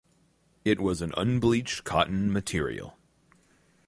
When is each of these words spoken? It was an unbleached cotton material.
It 0.65 0.79
was 0.81 1.03
an 1.03 1.13
unbleached 1.15 1.83
cotton 1.83 2.33
material. 2.33 2.97